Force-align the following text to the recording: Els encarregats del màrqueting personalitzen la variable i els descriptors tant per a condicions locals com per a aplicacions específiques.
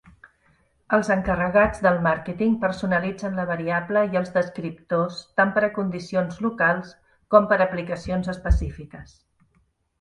Els 0.95 1.09
encarregats 1.15 1.83
del 1.87 1.99
màrqueting 2.07 2.55
personalitzen 2.63 3.37
la 3.41 3.45
variable 3.51 4.03
i 4.15 4.19
els 4.23 4.33
descriptors 4.39 5.21
tant 5.41 5.55
per 5.61 5.65
a 5.69 5.71
condicions 5.79 6.43
locals 6.49 6.93
com 7.37 7.49
per 7.55 7.63
a 7.63 7.71
aplicacions 7.71 8.37
específiques. 8.39 9.19